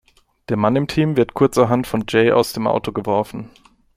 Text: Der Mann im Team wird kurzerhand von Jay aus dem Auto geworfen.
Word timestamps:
Der 0.49 0.57
Mann 0.57 0.75
im 0.77 0.87
Team 0.87 1.15
wird 1.15 1.35
kurzerhand 1.35 1.85
von 1.85 2.05
Jay 2.09 2.31
aus 2.31 2.53
dem 2.53 2.65
Auto 2.65 2.91
geworfen. 2.91 3.51